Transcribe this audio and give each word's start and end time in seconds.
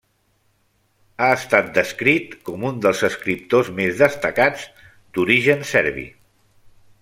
Ha 1.25 1.27
estat 1.39 1.67
descrit 1.75 2.33
com 2.49 2.65
un 2.71 2.81
dels 2.87 3.03
escriptors 3.09 3.69
més 3.81 4.01
destacats 4.03 4.65
d'origen 5.19 5.65
serbi. 5.75 6.09